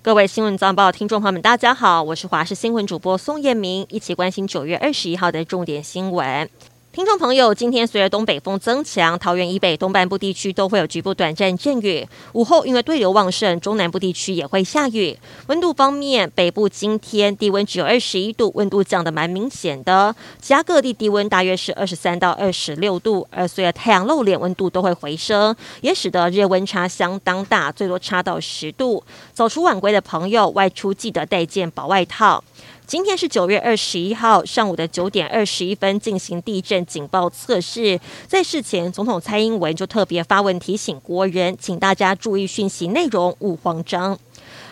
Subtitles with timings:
[0.00, 6.48] 各位新闻早报听众朋友们，大家好，我是华视新闻主播宋彦明，一起关心九月二十一号的重点新闻。
[6.98, 12.04] 听众朋友，今天随着东北风增强，桃园以北东半部地区都会有局部短暂阵雨。
[12.32, 15.16] 午后因为对流旺盛，中南部地区也会下雨。
[15.46, 20.12] 温度方面，北部今天低温只有二十一度，温度降得蛮明显的。
[20.40, 29.04] 其他各地低温大约是二十三到二十六度，而随着太阳露脸，温度都会回升，也使得日温差相当大，最多差到十度。
[29.32, 32.42] 早出晚归的朋友，外出记得带件薄外套。
[32.88, 44.18] 今天是九月二十一号上午的九点二十一分进行地震警报测试，在事前，总统蔡英文就特别发文提醒国人，请大家注意讯息内容，勿慌张。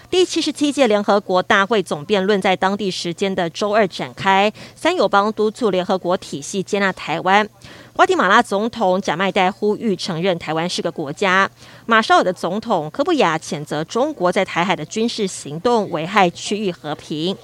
[0.09, 7.47] 第七十七届联合国大会总辩论在当地时间的周二展开，三友邦督促联合国体系接纳台湾。
[7.93, 11.51] 瓜地马拉总统贾迈代呼吁承认台湾是个国家。
[11.85, 17.37] 马绍尔的总统科布亚谴责中国在台海的军事行动危害区域和平。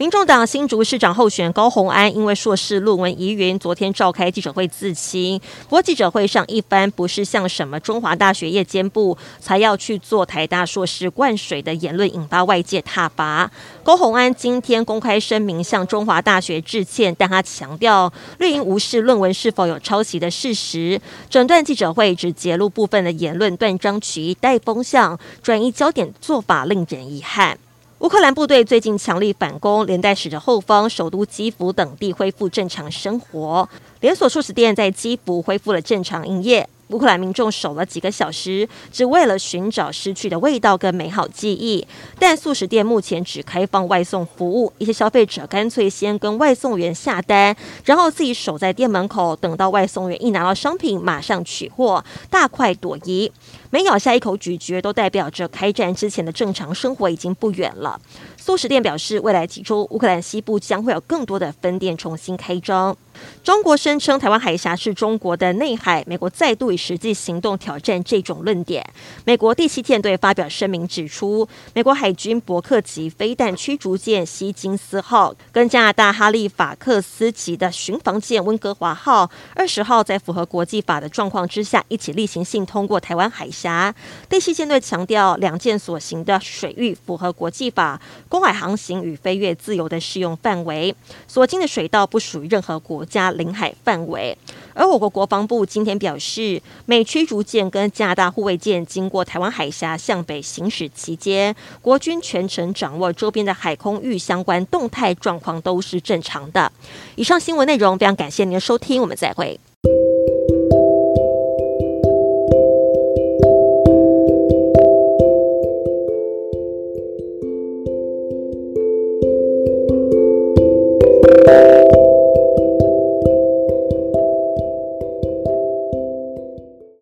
[0.00, 5.38] 民众党新竹市长候选高虹安因为硕士论文疑云，昨天召开记者会自清。
[5.64, 13.50] 不过记者会上一番不是像什么中华大学夜间部才要去做台大硕士灌水的言论，引发外界挞伐。
[13.82, 20.98] 高虹安今天公开声明向中华大学致歉，但他强调绿营无视论文是否有抄袭的事实。
[21.28, 27.58] 整段记者会只揭露部分的言论，断章取义、带风向、转移焦点做法令人遗憾。
[28.00, 33.68] 乌克兰部队最近强力反攻，连带使得后方首都基辅等地恢复正常生活，
[34.00, 36.66] 连锁素食店在基辅恢复了正常营业。
[36.90, 41.86] 乌克兰民众守了几个小时，只为了寻找失去的味道跟美好记忆。
[42.18, 53.30] 但素食店目前只开放外送服务，一些消费者干脆先跟外送员下单，然后自己守在店门口，等到外送员一拿到商品，马上取货，大快朵颐。
[53.70, 58.00] 每咬下一口咀嚼，都代表着开战之前的正常生活已经不远了。
[58.36, 62.96] 素食店表示，未来几周乌克兰西部将会有更多的分店重新开张。
[63.42, 68.84] 中国声称台湾海峡是中国的内海，美国再度以实际行动挑战这种论点。
[69.24, 83.94] 美国第七舰队发表声明指出，美国海军伯克级飞弹驱逐舰希金斯号跟加拿大哈利法克斯级的巡防舰温哥华号，二十号在符合国际法的状况之下，一起例行性通过台湾海峡。
[84.28, 90.94] 第七舰队强调，两舰所行的水域符合国际法公海航行与飞越自由的适用范围，
[91.26, 94.34] 所经的水道不属于任何国加领海范围，
[94.72, 106.70] 而我国国防部今天表示，美驱逐舰跟加拿大护卫舰经过台湾海峡向北行驶期间，国军全程掌握周边的海空域相关动态状况都是正常的。
[107.16, 109.58] 以上新闻内容非常感谢您的收听，我们再会。